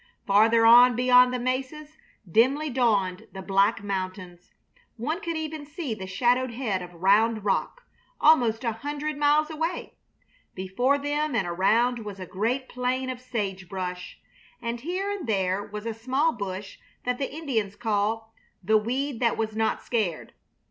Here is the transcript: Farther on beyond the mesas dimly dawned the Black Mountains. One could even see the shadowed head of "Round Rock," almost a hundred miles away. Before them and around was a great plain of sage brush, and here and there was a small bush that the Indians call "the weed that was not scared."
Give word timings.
Farther 0.25 0.65
on 0.65 0.95
beyond 0.95 1.31
the 1.31 1.37
mesas 1.37 1.99
dimly 2.27 2.71
dawned 2.71 3.27
the 3.33 3.43
Black 3.43 3.83
Mountains. 3.83 4.51
One 4.97 5.21
could 5.21 5.37
even 5.37 5.63
see 5.63 5.93
the 5.93 6.07
shadowed 6.07 6.55
head 6.55 6.81
of 6.81 6.91
"Round 7.03 7.45
Rock," 7.45 7.83
almost 8.19 8.63
a 8.63 8.71
hundred 8.71 9.15
miles 9.15 9.51
away. 9.51 9.93
Before 10.55 10.97
them 10.97 11.35
and 11.35 11.45
around 11.47 11.99
was 11.99 12.19
a 12.19 12.25
great 12.25 12.67
plain 12.67 13.11
of 13.11 13.21
sage 13.21 13.69
brush, 13.69 14.17
and 14.59 14.79
here 14.81 15.11
and 15.11 15.27
there 15.27 15.61
was 15.63 15.85
a 15.85 15.93
small 15.93 16.33
bush 16.33 16.79
that 17.05 17.19
the 17.19 17.31
Indians 17.31 17.75
call 17.75 18.33
"the 18.63 18.79
weed 18.79 19.19
that 19.19 19.37
was 19.37 19.55
not 19.55 19.83
scared." 19.83 20.33